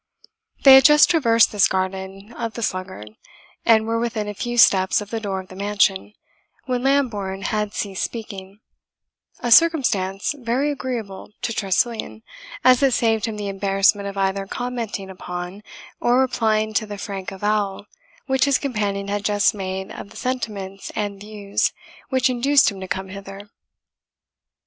[0.63, 3.11] They had just traversed this garden of the sluggard,
[3.63, 6.13] and were within a few steps of the door of the mansion,
[6.65, 8.61] when Lambourne had ceased speaking;
[9.41, 12.23] a circumstance very agreeable to Tressilian,
[12.63, 15.61] as it saved him the embarrassment of either commenting upon
[15.99, 17.85] or replying to the frank avowal
[18.25, 21.73] which his companion had just made of the sentiments and views
[22.09, 23.51] which induced him to come hither.